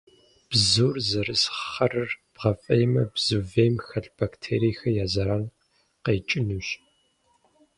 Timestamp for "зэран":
5.13-5.45